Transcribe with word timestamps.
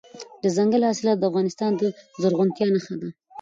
دځنګل 0.43 0.81
حاصلات 0.89 1.17
د 1.19 1.23
افغانستان 1.29 1.71
د 1.77 1.83
زرغونتیا 2.21 2.65
نښه 2.75 2.95
ده. 3.01 3.09